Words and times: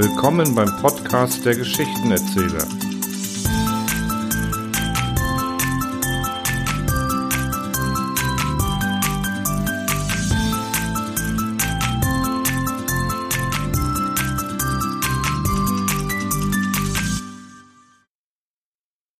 Willkommen 0.00 0.54
beim 0.54 0.68
Podcast 0.80 1.44
der 1.44 1.56
Geschichtenerzähler. 1.56 2.68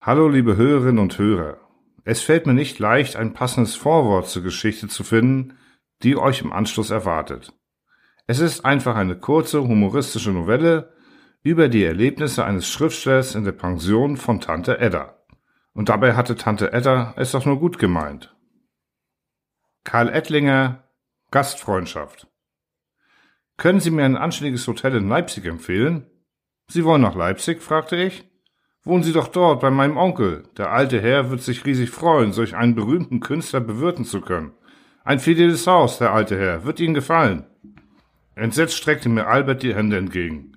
Hallo 0.00 0.28
liebe 0.28 0.56
Hörerinnen 0.56 1.00
und 1.00 1.18
Hörer. 1.18 1.56
Es 2.04 2.20
fällt 2.20 2.46
mir 2.46 2.54
nicht 2.54 2.78
leicht, 2.78 3.16
ein 3.16 3.32
passendes 3.32 3.74
Vorwort 3.74 4.28
zur 4.28 4.44
Geschichte 4.44 4.86
zu 4.86 5.02
finden, 5.02 5.58
die 6.04 6.16
euch 6.16 6.42
im 6.42 6.52
Anschluss 6.52 6.90
erwartet. 6.90 7.52
Es 8.30 8.40
ist 8.40 8.66
einfach 8.66 8.94
eine 8.94 9.18
kurze, 9.18 9.62
humoristische 9.62 10.32
Novelle 10.32 10.92
über 11.42 11.70
die 11.70 11.82
Erlebnisse 11.82 12.44
eines 12.44 12.68
Schriftstellers 12.68 13.34
in 13.34 13.44
der 13.44 13.52
Pension 13.52 14.18
von 14.18 14.38
Tante 14.38 14.78
Edda. 14.78 15.16
Und 15.72 15.88
dabei 15.88 16.14
hatte 16.14 16.36
Tante 16.36 16.74
Edda 16.74 17.14
es 17.16 17.32
doch 17.32 17.46
nur 17.46 17.58
gut 17.58 17.78
gemeint. 17.78 18.36
Karl 19.82 20.10
Ettlinger, 20.10 20.84
Gastfreundschaft. 21.30 22.26
Können 23.56 23.80
Sie 23.80 23.90
mir 23.90 24.04
ein 24.04 24.18
anständiges 24.18 24.66
Hotel 24.68 24.96
in 24.96 25.08
Leipzig 25.08 25.46
empfehlen? 25.46 26.10
Sie 26.66 26.84
wollen 26.84 27.00
nach 27.00 27.14
Leipzig? 27.14 27.62
fragte 27.62 27.96
ich. 27.96 28.28
Wohnen 28.82 29.04
Sie 29.04 29.14
doch 29.14 29.28
dort 29.28 29.62
bei 29.62 29.70
meinem 29.70 29.96
Onkel. 29.96 30.44
Der 30.58 30.70
alte 30.70 31.00
Herr 31.00 31.30
wird 31.30 31.40
sich 31.40 31.64
riesig 31.64 31.88
freuen, 31.88 32.34
solch 32.34 32.54
einen 32.54 32.74
berühmten 32.74 33.20
Künstler 33.20 33.60
bewirten 33.60 34.04
zu 34.04 34.20
können. 34.20 34.52
Ein 35.02 35.18
fideles 35.18 35.66
Haus, 35.66 35.96
der 35.96 36.12
alte 36.12 36.38
Herr, 36.38 36.66
wird 36.66 36.78
Ihnen 36.78 36.92
gefallen. 36.92 37.47
Entsetzt 38.38 38.76
streckte 38.76 39.08
mir 39.08 39.26
Albert 39.26 39.62
die 39.62 39.74
Hände 39.74 39.96
entgegen. 39.96 40.52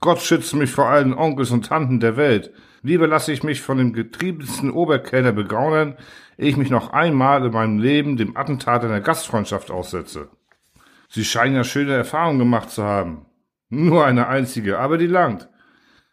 Gott 0.00 0.20
schütze 0.20 0.56
mich 0.56 0.70
vor 0.70 0.86
allen 0.86 1.14
Onkels 1.14 1.50
und 1.50 1.66
Tanten 1.66 1.98
der 1.98 2.16
Welt. 2.16 2.52
Lieber 2.82 3.06
lasse 3.06 3.32
ich 3.32 3.42
mich 3.42 3.62
von 3.62 3.78
dem 3.78 3.92
getriebensten 3.92 4.70
Oberkellner 4.70 5.32
begaunern, 5.32 5.96
ehe 6.36 6.50
ich 6.50 6.56
mich 6.56 6.70
noch 6.70 6.92
einmal 6.92 7.44
in 7.46 7.52
meinem 7.52 7.78
Leben 7.78 8.16
dem 8.16 8.36
Attentat 8.36 8.84
einer 8.84 9.00
Gastfreundschaft 9.00 9.70
aussetze. 9.70 10.28
Sie 11.08 11.24
scheinen 11.24 11.54
ja 11.54 11.64
schöne 11.64 11.94
Erfahrungen 11.94 12.40
gemacht 12.40 12.70
zu 12.70 12.82
haben. 12.82 13.26
Nur 13.70 14.04
eine 14.04 14.26
einzige, 14.26 14.78
aber 14.78 14.98
die 14.98 15.06
langt. 15.06 15.48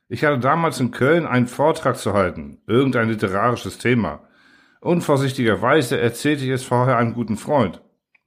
Ich 0.07 0.23
hatte 0.23 0.39
damals 0.39 0.79
in 0.79 0.91
Köln 0.91 1.25
einen 1.25 1.47
Vortrag 1.47 1.97
zu 1.97 2.13
halten, 2.13 2.61
irgendein 2.65 3.09
literarisches 3.09 3.77
Thema. 3.77 4.21
Unvorsichtigerweise 4.79 5.99
erzählte 5.99 6.45
ich 6.45 6.51
es 6.51 6.63
vorher 6.63 6.97
einem 6.97 7.13
guten 7.13 7.35
Freund. 7.35 7.81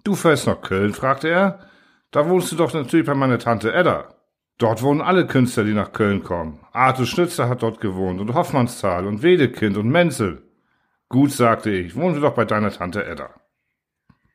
Du 0.04 0.14
fährst 0.14 0.46
nach 0.46 0.60
Köln? 0.60 0.92
fragte 0.92 1.28
er. 1.28 1.71
Da 2.12 2.28
wohnst 2.28 2.52
du 2.52 2.56
doch 2.56 2.72
natürlich 2.74 3.06
bei 3.06 3.14
meiner 3.14 3.38
Tante 3.38 3.72
Edda. 3.72 4.14
Dort 4.58 4.82
wohnen 4.82 5.00
alle 5.00 5.26
Künstler, 5.26 5.64
die 5.64 5.72
nach 5.72 5.92
Köln 5.92 6.22
kommen. 6.22 6.60
Arthur 6.72 7.06
Schnitzer 7.06 7.48
hat 7.48 7.62
dort 7.62 7.80
gewohnt 7.80 8.20
und 8.20 8.34
Hoffmannsthal 8.34 9.06
und 9.06 9.22
Wedekind 9.22 9.78
und 9.78 9.88
Menzel. 9.88 10.42
Gut, 11.08 11.32
sagte 11.32 11.70
ich, 11.70 11.96
wohnen 11.96 12.14
wir 12.14 12.20
doch 12.20 12.34
bei 12.34 12.44
deiner 12.44 12.70
Tante 12.70 13.04
Edda. 13.04 13.30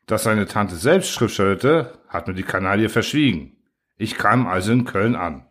Dass 0.07 0.23
seine 0.23 0.47
Tante 0.47 0.75
selbst 0.75 1.11
schriftstellte, 1.11 1.99
hat 2.09 2.27
mir 2.27 2.33
die 2.33 2.43
Kanaille 2.43 2.89
verschwiegen. 2.89 3.57
Ich 3.95 4.15
kam 4.15 4.47
also 4.47 4.71
in 4.71 4.85
Köln 4.85 5.15
an. 5.15 5.45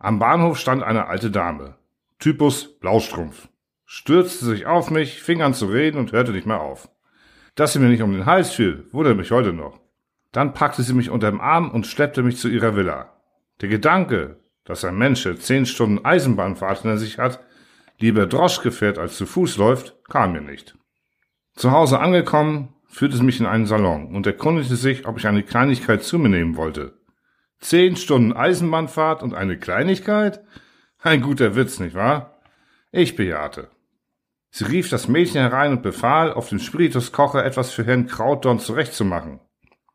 Am 0.00 0.18
Bahnhof 0.18 0.58
stand 0.58 0.82
eine 0.82 1.06
alte 1.06 1.30
Dame. 1.30 1.76
Typus 2.18 2.78
Blaustrumpf. 2.80 3.48
Stürzte 3.84 4.44
sich 4.44 4.66
auf 4.66 4.90
mich, 4.90 5.22
fing 5.22 5.40
an 5.40 5.54
zu 5.54 5.66
reden 5.66 5.98
und 5.98 6.10
hörte 6.10 6.32
nicht 6.32 6.46
mehr 6.46 6.60
auf. 6.60 6.88
Dass 7.54 7.72
sie 7.72 7.78
mir 7.78 7.88
nicht 7.88 8.02
um 8.02 8.12
den 8.12 8.26
Hals 8.26 8.52
fiel, 8.52 8.88
wundert 8.90 9.16
mich 9.16 9.30
heute 9.30 9.52
noch. 9.52 9.80
Dann 10.32 10.52
packte 10.52 10.82
sie 10.82 10.94
mich 10.94 11.10
unter 11.10 11.30
dem 11.30 11.40
Arm 11.40 11.70
und 11.70 11.86
schleppte 11.86 12.22
mich 12.22 12.36
zu 12.36 12.48
ihrer 12.48 12.76
Villa. 12.76 13.12
Der 13.60 13.68
Gedanke, 13.68 14.40
dass 14.64 14.84
ein 14.84 14.98
Mensch, 14.98 15.22
der 15.22 15.38
zehn 15.38 15.66
Stunden 15.66 16.04
Eisenbahnfahrt 16.04 16.82
hinter 16.82 16.98
sich 16.98 17.18
hat, 17.18 17.40
lieber 17.98 18.26
Droschke 18.26 18.70
fährt 18.70 18.98
als 18.98 19.16
zu 19.16 19.26
Fuß 19.26 19.56
läuft, 19.56 19.96
kam 20.04 20.32
mir 20.32 20.42
nicht. 20.42 20.76
Zu 21.54 21.72
Hause 21.72 21.98
angekommen, 21.98 22.74
führte 22.86 23.16
es 23.16 23.22
mich 23.22 23.40
in 23.40 23.46
einen 23.46 23.66
Salon 23.66 24.14
und 24.14 24.26
erkundigte 24.26 24.76
sich, 24.76 25.06
ob 25.06 25.18
ich 25.18 25.26
eine 25.26 25.42
Kleinigkeit 25.42 26.02
zu 26.02 26.18
mir 26.18 26.28
nehmen 26.28 26.56
wollte. 26.56 26.98
Zehn 27.60 27.96
Stunden 27.96 28.32
Eisenbahnfahrt 28.32 29.22
und 29.22 29.34
eine 29.34 29.58
Kleinigkeit? 29.58 30.44
Ein 31.00 31.22
guter 31.22 31.56
Witz, 31.56 31.80
nicht 31.80 31.94
wahr? 31.94 32.38
Ich 32.92 33.16
bejahte. 33.16 33.70
Sie 34.50 34.64
rief 34.64 34.88
das 34.88 35.08
Mädchen 35.08 35.40
herein 35.40 35.72
und 35.72 35.82
befahl, 35.82 36.32
auf 36.32 36.48
dem 36.48 36.58
Spirituskocher 36.58 37.44
etwas 37.44 37.72
für 37.72 37.84
Herrn 37.84 38.06
Krautdorn 38.06 38.60
zurechtzumachen. 38.60 39.40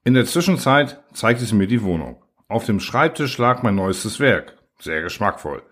In 0.06 0.16
der 0.16 0.26
Zwischenzeit 0.26 1.02
zeigte 1.14 1.46
sie 1.46 1.56
mir 1.56 1.68
die 1.68 1.82
Wohnung. 1.82 2.22
Auf 2.50 2.66
dem 2.66 2.82
Schreibtisch 2.82 3.38
lag 3.38 3.64
mein 3.64 3.76
neuestes 3.76 4.20
Werk. 4.20 4.58
Sehr 4.80 5.02
geschmackvoll. 5.02 5.64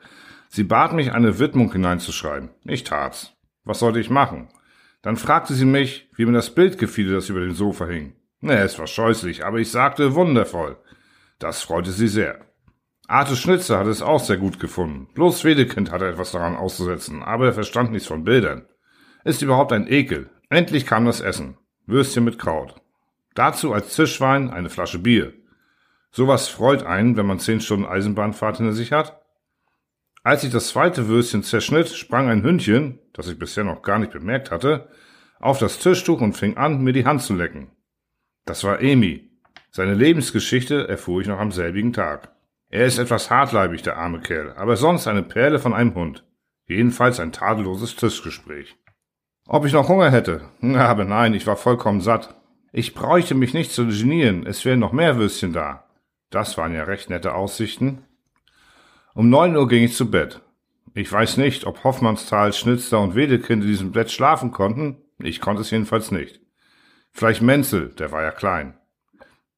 Sie 0.48 0.64
bat 0.64 0.94
mich, 0.94 1.12
eine 1.12 1.38
Widmung 1.38 1.72
hineinzuschreiben. 1.72 2.50
Ich 2.64 2.86
tat's. 2.86 3.34
Was 3.66 3.80
sollte 3.80 4.00
ich 4.00 4.10
machen? 4.10 4.48
Dann 5.02 5.18
fragte 5.18 5.54
sie 5.54 5.66
mich, 5.66 6.10
wie 6.16 6.26
mir 6.26 6.32
das 6.32 6.56
Bild 6.56 6.78
gefiel, 6.78 7.12
das 7.12 7.28
über 7.28 7.42
dem 7.42 7.54
Sofa 7.54 7.88
hing. 7.88 8.16
Ne, 8.40 8.58
es 8.58 8.80
war 8.80 8.88
scheußlich, 8.88 9.46
aber 9.46 9.58
ich 9.60 9.70
sagte 9.70 10.16
wundervoll. 10.16 10.78
Das 11.38 11.62
freute 11.62 11.92
sie 11.92 12.08
sehr. 12.08 12.40
Arthur 13.08 13.36
Schnitzer 13.36 13.80
hat 13.80 13.88
es 13.88 14.02
auch 14.02 14.24
sehr 14.24 14.38
gut 14.38 14.60
gefunden. 14.62 15.10
Bloß 15.14 15.44
Wedekind 15.44 15.92
hatte 15.92 16.08
etwas 16.08 16.32
daran 16.32 16.56
auszusetzen, 16.56 17.22
aber 17.22 17.48
er 17.48 17.54
verstand 17.54 17.92
nichts 17.92 18.08
von 18.08 18.24
Bildern. 18.24 18.66
Ist 19.26 19.42
überhaupt 19.42 19.74
ein 19.74 19.88
Ekel. 19.88 20.30
Endlich 20.50 20.86
kam 20.86 21.06
das 21.06 21.20
Essen. 21.20 21.58
Würstchen 21.86 22.24
mit 22.24 22.40
Kraut. 22.40 22.82
Dazu 23.34 23.74
als 23.74 23.94
Zischwein 23.94 24.50
eine 24.50 24.70
Flasche 24.70 25.00
Bier. 25.00 25.34
Sowas 26.12 26.50
freut 26.50 26.84
einen, 26.84 27.16
wenn 27.16 27.26
man 27.26 27.40
zehn 27.40 27.62
Stunden 27.62 27.86
Eisenbahnfahrt 27.86 28.58
hinter 28.58 28.74
sich 28.74 28.92
hat. 28.92 29.22
Als 30.24 30.44
ich 30.44 30.52
das 30.52 30.68
zweite 30.68 31.08
Würstchen 31.08 31.44
zerschnitt, 31.44 31.90
sprang 31.90 32.30
ein 32.30 32.44
Hündchen, 32.44 33.00
das 33.14 33.28
ich 33.28 33.40
bisher 33.40 33.64
noch 33.64 33.82
gar 33.82 33.98
nicht 33.98 34.12
bemerkt 34.12 34.52
hatte, 34.52 34.90
auf 35.40 35.58
das 35.58 35.80
Tischtuch 35.80 36.22
und 36.22 36.34
fing 36.34 36.58
an, 36.58 36.84
mir 36.84 36.94
die 36.94 37.06
Hand 37.06 37.22
zu 37.24 37.34
lecken. 37.34 37.72
Das 38.46 38.64
war 38.64 38.80
Amy. 38.80 39.32
Seine 39.72 39.96
Lebensgeschichte 39.96 40.88
erfuhr 40.88 41.22
ich 41.22 41.28
noch 41.28 41.40
am 41.40 41.52
selbigen 41.52 41.94
Tag. 41.94 42.36
Er 42.70 42.86
ist 42.86 43.00
etwas 43.00 43.30
hartleibig, 43.30 43.82
der 43.82 43.98
arme 43.98 44.20
Kerl, 44.20 44.54
aber 44.54 44.78
sonst 44.78 45.08
eine 45.08 45.24
Perle 45.24 45.60
von 45.60 45.74
einem 45.74 45.96
Hund. 45.96 46.26
Jedenfalls 46.68 47.20
ein 47.20 47.32
tadelloses 47.32 47.96
Tischgespräch. 47.96 48.76
Ob 49.48 49.66
ich 49.66 49.74
noch 49.74 49.90
Hunger 49.90 50.12
hätte? 50.12 50.42
Aber 50.62 51.04
nein, 51.04 51.34
ich 51.34 51.46
war 51.48 51.58
vollkommen 51.58 52.00
satt. 52.00 52.41
Ich 52.74 52.94
bräuchte 52.94 53.36
mich 53.36 53.54
nicht 53.54 53.72
zu 53.72 53.86
genieren, 53.86 54.46
es 54.46 54.64
wären 54.64 54.80
noch 54.80 54.94
mehr 54.94 55.18
Würstchen 55.18 55.52
da. 55.52 55.84
Das 56.30 56.58
waren 56.58 56.74
ja 56.74 56.84
recht 56.84 57.10
nette 57.10 57.34
Aussichten. 57.34 58.06
Um 59.14 59.30
neun 59.30 59.58
Uhr 59.58 59.68
ging 59.68 59.84
ich 59.84 59.96
zu 59.96 60.10
Bett. 60.10 60.40
Ich 60.94 61.12
weiß 61.12 61.36
nicht, 61.36 61.66
ob 61.66 61.84
Hoffmannsthal, 61.84 62.54
Schnitzler 62.54 63.02
und 63.02 63.16
Wedekind 63.16 63.64
in 63.64 63.70
diesem 63.70 63.92
Bett 63.92 64.10
schlafen 64.10 64.52
konnten. 64.52 64.98
Ich 65.20 65.42
konnte 65.42 65.62
es 65.62 65.72
jedenfalls 65.72 66.12
nicht. 66.12 66.40
Vielleicht 67.12 67.42
Menzel, 67.42 67.90
der 67.90 68.14
war 68.14 68.24
ja 68.24 68.32
klein. 68.32 68.78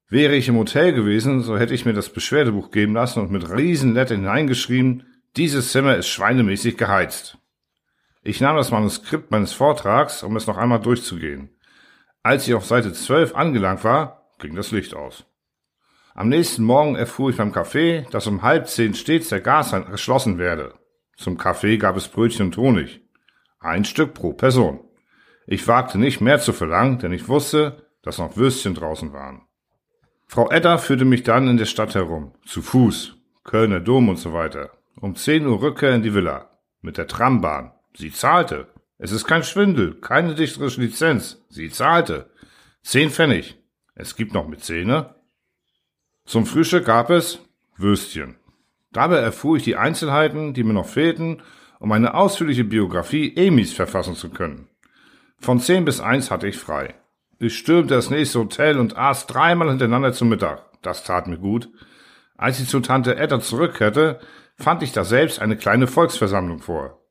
Wäre 0.08 0.34
ich 0.34 0.48
im 0.48 0.58
Hotel 0.58 0.92
gewesen, 0.92 1.40
so 1.40 1.56
hätte 1.56 1.74
ich 1.74 1.84
mir 1.84 1.92
das 1.92 2.10
Beschwerdebuch 2.10 2.72
geben 2.72 2.94
lassen 2.94 3.20
und 3.20 3.30
mit 3.30 3.48
Riesenlettern 3.48 4.20
hineingeschrieben, 4.20 5.04
dieses 5.36 5.70
Zimmer 5.70 5.96
ist 5.96 6.08
schweinemäßig 6.08 6.76
geheizt. 6.76 7.38
Ich 8.22 8.40
nahm 8.40 8.56
das 8.56 8.72
Manuskript 8.72 9.30
meines 9.30 9.52
Vortrags, 9.52 10.24
um 10.24 10.34
es 10.36 10.46
noch 10.48 10.56
einmal 10.56 10.80
durchzugehen. 10.80 11.53
Als 12.24 12.48
ich 12.48 12.54
auf 12.54 12.64
Seite 12.64 12.94
12 12.94 13.34
angelangt 13.34 13.84
war, 13.84 14.30
ging 14.38 14.56
das 14.56 14.70
Licht 14.70 14.94
aus. 14.94 15.26
Am 16.14 16.30
nächsten 16.30 16.64
Morgen 16.64 16.96
erfuhr 16.96 17.28
ich 17.28 17.36
beim 17.36 17.52
Café, 17.52 18.08
dass 18.10 18.26
um 18.26 18.40
halb 18.40 18.66
zehn 18.66 18.94
stets 18.94 19.28
der 19.28 19.42
Gashahn 19.42 19.90
geschlossen 19.90 20.38
werde. 20.38 20.72
Zum 21.18 21.36
Kaffee 21.36 21.76
gab 21.76 21.98
es 21.98 22.08
Brötchen 22.08 22.46
und 22.46 22.56
Honig. 22.56 23.02
Ein 23.60 23.84
Stück 23.84 24.14
pro 24.14 24.32
Person. 24.32 24.80
Ich 25.46 25.68
wagte 25.68 25.98
nicht 25.98 26.22
mehr 26.22 26.38
zu 26.38 26.54
verlangen, 26.54 26.98
denn 26.98 27.12
ich 27.12 27.28
wusste, 27.28 27.90
dass 28.00 28.16
noch 28.16 28.38
Würstchen 28.38 28.74
draußen 28.74 29.12
waren. 29.12 29.42
Frau 30.26 30.50
Edda 30.50 30.78
führte 30.78 31.04
mich 31.04 31.24
dann 31.24 31.46
in 31.46 31.58
der 31.58 31.66
Stadt 31.66 31.94
herum, 31.94 32.32
zu 32.46 32.62
Fuß, 32.62 33.18
Kölner 33.44 33.80
Dom 33.80 34.08
und 34.08 34.16
so 34.16 34.32
weiter. 34.32 34.70
Um 34.98 35.14
zehn 35.14 35.46
Uhr 35.46 35.60
Rückkehr 35.60 35.94
in 35.94 36.02
die 36.02 36.14
Villa, 36.14 36.48
mit 36.80 36.96
der 36.96 37.06
Trambahn. 37.06 37.72
Sie 37.94 38.10
zahlte. 38.10 38.68
Es 39.04 39.12
ist 39.12 39.26
kein 39.26 39.42
Schwindel, 39.42 39.96
keine 40.00 40.34
dichterische 40.34 40.80
Lizenz. 40.80 41.44
Sie 41.50 41.68
zahlte. 41.68 42.30
Zehn 42.82 43.10
Pfennig. 43.10 43.58
Es 43.94 44.16
gibt 44.16 44.32
noch 44.32 44.48
mit. 44.48 44.64
Zum 46.24 46.46
Frühstück 46.46 46.86
gab 46.86 47.10
es 47.10 47.38
Würstchen. 47.76 48.36
Dabei 48.92 49.16
erfuhr 49.16 49.58
ich 49.58 49.62
die 49.64 49.76
Einzelheiten, 49.76 50.54
die 50.54 50.64
mir 50.64 50.72
noch 50.72 50.88
fehlten, 50.88 51.42
um 51.80 51.92
eine 51.92 52.14
ausführliche 52.14 52.64
Biografie 52.64 53.34
Amys 53.36 53.74
verfassen 53.74 54.14
zu 54.14 54.30
können. 54.30 54.68
Von 55.38 55.60
zehn 55.60 55.84
bis 55.84 56.00
eins 56.00 56.30
hatte 56.30 56.48
ich 56.48 56.56
frei. 56.56 56.94
Ich 57.38 57.58
stürmte 57.58 57.92
das 57.92 58.08
nächste 58.08 58.38
Hotel 58.38 58.78
und 58.78 58.96
aß 58.96 59.26
dreimal 59.26 59.68
hintereinander 59.68 60.14
zum 60.14 60.30
Mittag. 60.30 60.64
Das 60.80 61.04
tat 61.04 61.26
mir 61.26 61.36
gut. 61.36 61.68
Als 62.38 62.58
ich 62.58 62.70
zu 62.70 62.80
Tante 62.80 63.16
Edda 63.16 63.38
zurückkehrte, 63.38 64.18
fand 64.56 64.82
ich 64.82 64.92
da 64.92 65.04
selbst 65.04 65.42
eine 65.42 65.58
kleine 65.58 65.88
Volksversammlung 65.88 66.60
vor. 66.60 67.03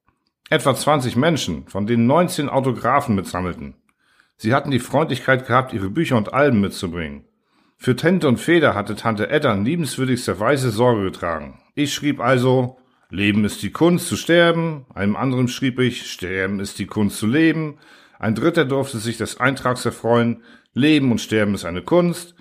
Etwa 0.49 0.75
20 0.75 1.15
Menschen, 1.15 1.67
von 1.67 1.87
denen 1.87 2.05
19 2.05 2.49
Autographen 2.49 3.15
mitsammelten. 3.15 3.75
Sie 4.37 4.53
hatten 4.53 4.71
die 4.71 4.79
Freundlichkeit 4.79 5.47
gehabt, 5.47 5.73
ihre 5.73 5.89
Bücher 5.89 6.17
und 6.17 6.33
Alben 6.33 6.61
mitzubringen. 6.61 7.25
Für 7.77 7.95
Tente 7.95 8.27
und 8.27 8.39
Feder 8.39 8.75
hatte 8.75 8.95
Tante 8.95 9.29
Edda 9.29 9.53
in 9.53 9.65
liebenswürdigster 9.65 10.39
Weise 10.39 10.69
Sorge 10.69 11.03
getragen. 11.03 11.59
Ich 11.75 11.93
schrieb 11.93 12.19
also, 12.19 12.77
Leben 13.09 13.45
ist 13.45 13.61
die 13.61 13.71
Kunst 13.71 14.07
zu 14.07 14.15
sterben, 14.15 14.85
einem 14.93 15.15
anderen 15.15 15.47
schrieb 15.47 15.79
ich, 15.79 16.11
Sterben 16.11 16.59
ist 16.59 16.79
die 16.79 16.87
Kunst 16.87 17.17
zu 17.17 17.27
leben, 17.27 17.77
ein 18.19 18.35
dritter 18.35 18.65
durfte 18.65 18.97
sich 18.99 19.17
des 19.17 19.39
Eintrags 19.39 19.85
erfreuen, 19.85 20.43
Leben 20.73 21.11
und 21.11 21.21
Sterben 21.21 21.53
ist 21.53 21.65
eine 21.65 21.83
Kunst, 21.83 22.35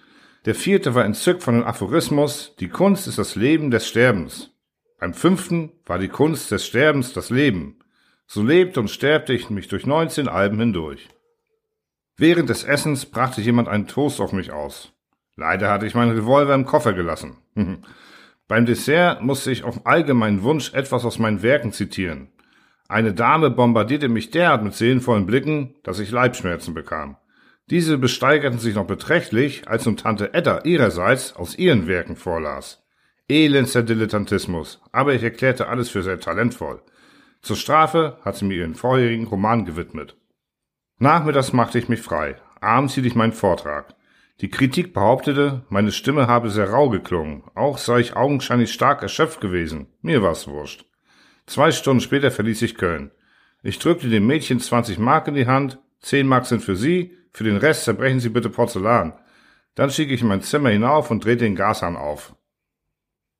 der 0.44 0.54
vierte 0.54 0.94
war 0.94 1.04
entzückt 1.04 1.42
von 1.42 1.54
dem 1.54 1.64
Aphorismus, 1.64 2.56
die 2.58 2.68
Kunst 2.68 3.06
ist 3.06 3.18
das 3.18 3.36
Leben 3.36 3.70
des 3.70 3.86
Sterbens. 3.86 4.50
Beim 4.98 5.14
fünften 5.14 5.72
war 5.84 5.98
die 5.98 6.08
Kunst 6.08 6.50
des 6.50 6.66
Sterbens 6.66 7.12
das 7.12 7.30
Leben. 7.30 7.81
So 8.26 8.42
lebte 8.42 8.80
und 8.80 8.88
sterbte 8.88 9.32
ich 9.32 9.50
mich 9.50 9.68
durch 9.68 9.86
19 9.86 10.28
Alben 10.28 10.58
hindurch. 10.58 11.08
Während 12.16 12.48
des 12.48 12.64
Essens 12.64 13.06
brachte 13.06 13.40
jemand 13.40 13.68
einen 13.68 13.88
Toast 13.88 14.20
auf 14.20 14.32
mich 14.32 14.52
aus. 14.52 14.92
Leider 15.36 15.70
hatte 15.70 15.86
ich 15.86 15.94
meinen 15.94 16.16
Revolver 16.16 16.54
im 16.54 16.66
Koffer 16.66 16.92
gelassen. 16.92 17.38
Beim 18.48 18.66
Dessert 18.66 19.22
musste 19.22 19.50
ich 19.50 19.64
auf 19.64 19.86
allgemeinen 19.86 20.42
Wunsch 20.42 20.74
etwas 20.74 21.04
aus 21.04 21.18
meinen 21.18 21.42
Werken 21.42 21.72
zitieren. 21.72 22.28
Eine 22.88 23.14
Dame 23.14 23.50
bombardierte 23.50 24.08
mich 24.08 24.30
derart 24.30 24.62
mit 24.62 24.74
seelenvollen 24.74 25.24
Blicken, 25.24 25.76
dass 25.82 25.98
ich 25.98 26.10
Leibschmerzen 26.10 26.74
bekam. 26.74 27.16
Diese 27.70 27.96
besteigerten 27.96 28.58
sich 28.58 28.74
noch 28.74 28.86
beträchtlich, 28.86 29.66
als 29.66 29.86
nun 29.86 29.96
Tante 29.96 30.34
Edda 30.34 30.60
ihrerseits 30.64 31.34
aus 31.34 31.56
ihren 31.56 31.86
Werken 31.86 32.16
vorlas. 32.16 32.82
Elendster 33.28 33.82
Dilettantismus, 33.82 34.82
aber 34.92 35.14
ich 35.14 35.22
erklärte 35.22 35.68
alles 35.68 35.88
für 35.88 36.02
sehr 36.02 36.20
talentvoll. 36.20 36.82
Zur 37.42 37.56
Strafe 37.56 38.18
hat 38.24 38.36
sie 38.36 38.44
mir 38.44 38.58
ihren 38.58 38.76
vorherigen 38.76 39.26
Roman 39.26 39.64
gewidmet. 39.64 40.16
Nachmittags 40.98 41.52
machte 41.52 41.78
ich 41.78 41.88
mich 41.88 42.00
frei, 42.00 42.36
abends 42.60 42.94
hielt 42.94 43.06
ich 43.06 43.16
meinen 43.16 43.32
Vortrag. 43.32 43.96
Die 44.40 44.48
Kritik 44.48 44.94
behauptete, 44.94 45.64
meine 45.68 45.90
Stimme 45.90 46.28
habe 46.28 46.50
sehr 46.50 46.70
rau 46.70 46.88
geklungen, 46.88 47.42
auch 47.56 47.78
sei 47.78 47.98
ich 47.98 48.14
augenscheinlich 48.14 48.72
stark 48.72 49.02
erschöpft 49.02 49.40
gewesen. 49.40 49.88
Mir 50.02 50.22
war's 50.22 50.46
wurscht. 50.46 50.84
Zwei 51.46 51.72
Stunden 51.72 52.00
später 52.00 52.30
verließ 52.30 52.62
ich 52.62 52.76
Köln. 52.76 53.10
Ich 53.64 53.80
drückte 53.80 54.08
dem 54.08 54.26
Mädchen 54.26 54.60
20 54.60 54.98
Mark 54.98 55.26
in 55.26 55.34
die 55.34 55.46
Hand, 55.48 55.80
10 56.00 56.26
Mark 56.26 56.46
sind 56.46 56.62
für 56.62 56.76
Sie, 56.76 57.16
für 57.32 57.44
den 57.44 57.56
Rest 57.56 57.84
zerbrechen 57.84 58.20
Sie 58.20 58.28
bitte 58.28 58.50
Porzellan. 58.50 59.14
Dann 59.74 59.90
stieg 59.90 60.10
ich 60.10 60.22
in 60.22 60.28
mein 60.28 60.42
Zimmer 60.42 60.70
hinauf 60.70 61.10
und 61.10 61.24
drehte 61.24 61.44
den 61.44 61.56
Gashahn 61.56 61.96
auf. 61.96 62.36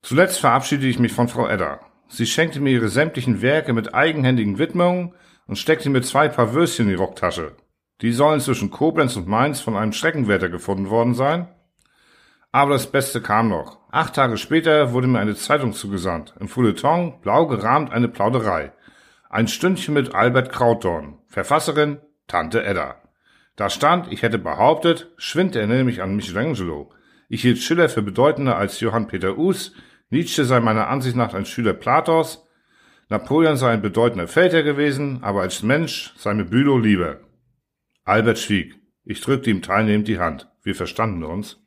Zuletzt 0.02 0.40
verabschiedete 0.40 0.88
ich 0.88 0.98
mich 0.98 1.12
von 1.12 1.28
Frau 1.28 1.46
Edda. 1.46 1.80
Sie 2.12 2.26
schenkte 2.26 2.60
mir 2.60 2.72
ihre 2.72 2.90
sämtlichen 2.90 3.40
Werke 3.40 3.72
mit 3.72 3.94
eigenhändigen 3.94 4.58
Widmungen 4.58 5.14
und 5.46 5.56
steckte 5.56 5.88
mir 5.88 6.02
zwei 6.02 6.28
Paar 6.28 6.52
Würstchen 6.52 6.84
in 6.84 6.90
die 6.90 7.02
Rocktasche. 7.02 7.56
Die 8.02 8.12
sollen 8.12 8.40
zwischen 8.40 8.70
Koblenz 8.70 9.16
und 9.16 9.26
Mainz 9.26 9.60
von 9.60 9.78
einem 9.78 9.94
Streckenwärter 9.94 10.50
gefunden 10.50 10.90
worden 10.90 11.14
sein. 11.14 11.48
Aber 12.50 12.74
das 12.74 12.92
Beste 12.92 13.22
kam 13.22 13.48
noch. 13.48 13.78
Acht 13.90 14.14
Tage 14.14 14.36
später 14.36 14.92
wurde 14.92 15.06
mir 15.06 15.20
eine 15.20 15.36
Zeitung 15.36 15.72
zugesandt. 15.72 16.34
Im 16.38 16.48
Feuilleton, 16.48 17.18
blau 17.22 17.46
gerahmt, 17.46 17.90
eine 17.92 18.08
Plauderei. 18.08 18.72
Ein 19.30 19.48
Stündchen 19.48 19.94
mit 19.94 20.14
Albert 20.14 20.52
Krautdorn. 20.52 21.18
Verfasserin 21.28 21.98
Tante 22.26 22.62
Edda. 22.62 22.96
Da 23.56 23.70
stand, 23.70 24.12
ich 24.12 24.20
hätte 24.20 24.38
behauptet, 24.38 25.10
Schwind 25.16 25.56
erinnere 25.56 25.84
mich 25.84 26.02
an 26.02 26.14
Michelangelo. 26.14 26.90
Ich 27.30 27.40
hielt 27.40 27.56
Schiller 27.56 27.88
für 27.88 28.02
bedeutender 28.02 28.58
als 28.58 28.80
Johann 28.80 29.06
Peter 29.06 29.38
Us, 29.38 29.72
Nietzsche 30.12 30.44
sei 30.44 30.60
meiner 30.60 30.88
Ansicht 30.88 31.16
nach 31.16 31.32
ein 31.32 31.46
Schüler 31.46 31.72
Platos, 31.72 32.46
Napoleon 33.08 33.56
sei 33.56 33.72
ein 33.72 33.80
bedeutender 33.80 34.28
Feldherr 34.28 34.62
gewesen, 34.62 35.22
aber 35.22 35.40
als 35.40 35.62
Mensch 35.62 36.12
sei 36.18 36.34
mir 36.34 36.44
Bülow 36.44 36.76
lieber. 36.76 37.20
Albert 38.04 38.38
schwieg. 38.38 38.78
Ich 39.04 39.22
drückte 39.22 39.48
ihm 39.48 39.62
teilnehmend 39.62 40.06
die 40.08 40.18
Hand. 40.18 40.50
Wir 40.62 40.74
verstanden 40.74 41.24
uns. 41.24 41.66